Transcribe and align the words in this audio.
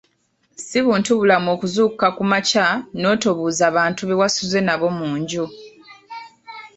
Si 0.65 0.77
buntubulamu 0.85 1.47
okuzuukuka 1.55 2.07
ku 2.17 2.23
makya 2.31 2.67
n’otobuuza 2.99 3.65
bantu 3.77 4.01
bewasuze 4.09 4.59
nabo 4.67 4.87
mu 4.97 5.09
nju. 5.19 5.45